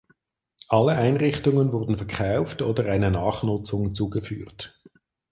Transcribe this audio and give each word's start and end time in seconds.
Alle 0.67 0.93
Einrichtungen 0.93 1.71
wurden 1.73 1.95
verkauft 1.95 2.63
oder 2.63 2.91
einer 2.91 3.11
Nachnutzung 3.11 3.93
zugeführt. 3.93 4.81